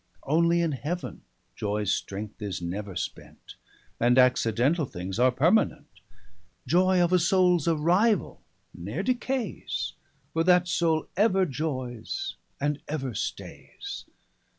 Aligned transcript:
Only 0.23 0.61
in 0.61 0.71
Heaven 0.71 1.21
joyes 1.55 1.91
strength 1.91 2.41
is 2.41 2.59
never 2.59 2.95
spent; 2.95 3.53
And 3.99 4.17
accidentall 4.17 4.89
things 4.91 5.19
are 5.19 5.29
permanent. 5.31 5.85
Joy 6.65 6.99
of 6.99 7.13
a 7.13 7.19
soules 7.19 7.67
arrivall 7.67 8.39
ne'r 8.73 9.03
decaies; 9.03 9.93
For 10.33 10.43
that 10.43 10.67
soule 10.67 11.07
ever 11.15 11.45
joyes 11.45 12.35
and 12.59 12.81
ever 12.87 13.11
staies. 13.13 14.05